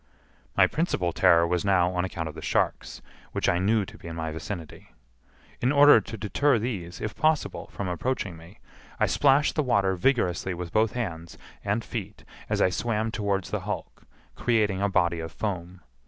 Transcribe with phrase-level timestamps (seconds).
[0.57, 3.03] My principal terror was now on account of the sharks,
[3.33, 4.95] which I knew to be in my vicinity.
[5.61, 8.57] In order to deter these, if possible, from approaching me,
[8.99, 13.59] I splashed the water vigorously with both hands and feet as I swam towards the
[13.59, 14.01] hulk,
[14.35, 15.81] creating a body of foam.